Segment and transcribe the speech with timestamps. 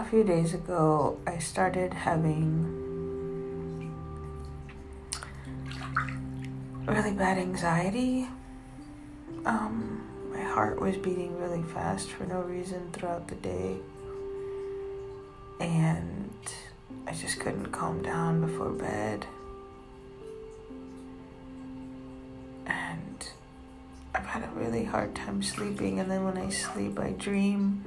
[0.00, 2.82] a few days ago, I started having
[6.86, 8.26] really bad anxiety.
[9.46, 13.76] Um, my heart was beating really fast for no reason throughout the day.
[15.60, 16.34] And
[17.06, 19.26] I just couldn't calm down before bed.
[22.66, 23.28] And
[24.14, 26.00] I've had a really hard time sleeping.
[26.00, 27.84] And then when I sleep, I dream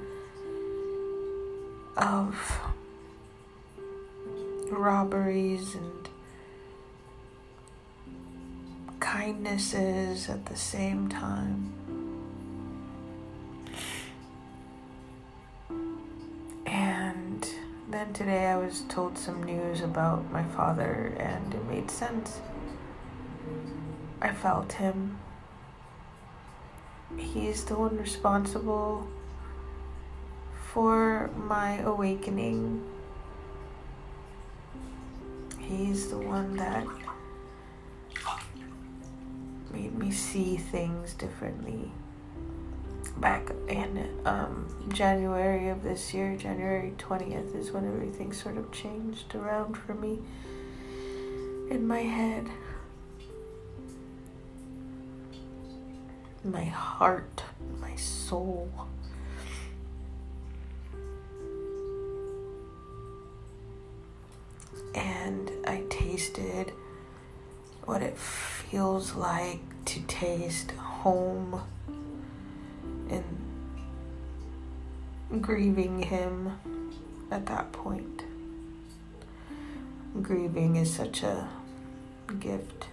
[1.97, 2.59] of
[4.69, 6.09] robberies and
[8.99, 11.73] kindnesses at the same time.
[16.65, 17.49] And
[17.89, 22.41] then today I was told some news about my father, and it made sense.
[24.21, 25.17] I felt him.
[27.17, 29.07] He's the one responsible
[30.73, 32.83] for my awakening.
[35.59, 36.85] He's the one that
[39.71, 41.91] made me see things differently.
[43.17, 49.33] Back in um, January of this year, January 20th, is when everything sort of changed
[49.35, 50.19] around for me
[51.71, 52.47] in my head.
[56.43, 57.43] My heart,
[57.81, 58.69] my soul.
[64.97, 66.73] And I tasted
[67.85, 71.61] what it feels like to taste home
[73.09, 73.23] and
[75.41, 76.51] grieving him
[77.29, 78.23] at that point.
[80.21, 81.47] Grieving is such a
[82.39, 82.87] gift.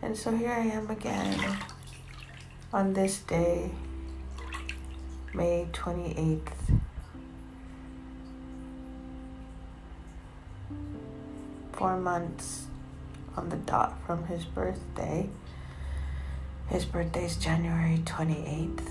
[0.00, 1.58] And so here I am again
[2.72, 3.72] on this day,
[5.34, 6.81] May 28th.
[11.82, 12.66] Four months
[13.36, 15.28] on the dot from his birthday.
[16.68, 18.88] His birthday is January 28th.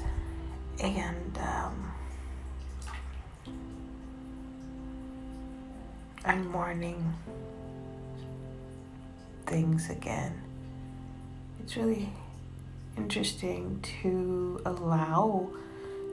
[0.83, 1.93] And um,
[6.25, 7.13] I'm mourning
[9.45, 10.41] things again.
[11.63, 12.09] It's really
[12.97, 15.49] interesting to allow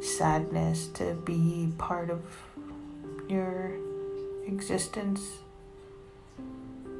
[0.00, 2.22] sadness to be part of
[3.28, 3.72] your
[4.46, 5.38] existence,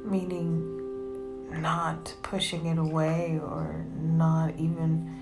[0.05, 5.15] meaning not pushing it away or not even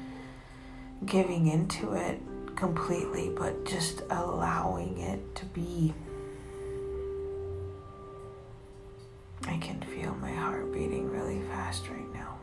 [1.05, 2.21] giving into it
[2.55, 5.93] completely, but just allowing it to be.
[9.47, 12.37] I can feel my heart beating really fast right now.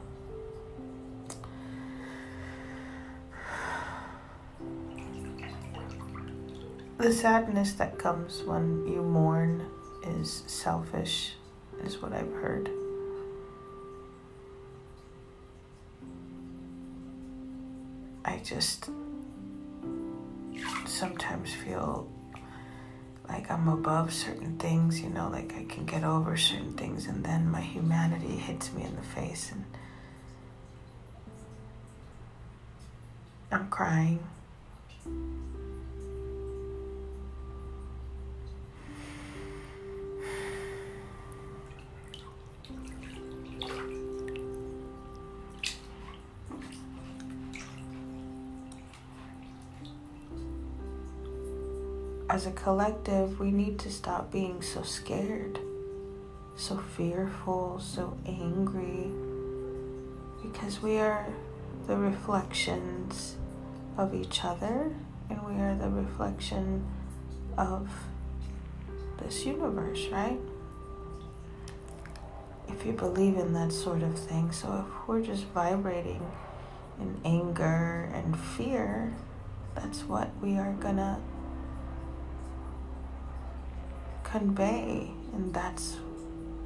[6.99, 9.67] The sadness that comes when you mourn
[10.07, 11.35] is selfish,
[11.87, 12.71] is what I've heard.
[18.25, 18.89] I just
[20.87, 22.09] sometimes feel
[23.29, 27.25] like I'm above certain things, you know, like I can get over certain things, and
[27.25, 29.65] then my humanity hits me in the face, and
[33.51, 34.21] I'm crying.
[52.35, 55.57] As a collective, we need to stop being so scared,
[56.57, 59.09] so fearful, so angry,
[60.43, 61.29] because we are
[61.87, 63.37] the reflections
[63.97, 64.93] of each other
[65.31, 66.85] and we are the reflection
[67.57, 67.89] of
[69.23, 70.41] this universe, right?
[72.67, 76.29] If you believe in that sort of thing, so if we're just vibrating
[76.99, 79.15] in anger and fear,
[79.77, 81.21] that's what we are gonna
[84.39, 85.99] convey, and that's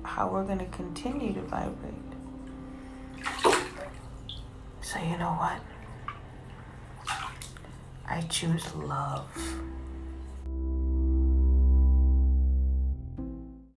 [0.02, 1.92] how we're going to continue to vibrate.
[4.80, 5.60] So, you know what?
[8.08, 9.28] I choose love.